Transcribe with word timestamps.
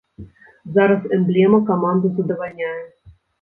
Зараз 0.77 1.01
эмблема 1.17 1.59
каманду 1.69 2.11
задавальняе. 2.21 2.73